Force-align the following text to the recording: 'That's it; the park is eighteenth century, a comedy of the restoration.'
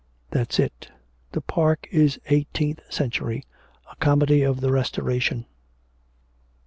'That's 0.31 0.57
it; 0.57 0.91
the 1.31 1.41
park 1.41 1.87
is 1.91 2.19
eighteenth 2.25 2.79
century, 2.91 3.43
a 3.91 3.95
comedy 3.97 4.41
of 4.41 4.59
the 4.59 4.71
restoration.' 4.71 5.45